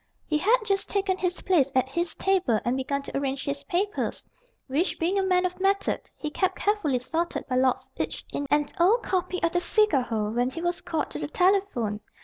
[0.25, 4.25] He had just taken his place at his table and begun to arrange his papers,
[4.65, 8.65] which, being a man of method, he kept carefully sorted by lots each in an
[8.79, 11.99] old copy of the Figaro, when he was called to the telephone.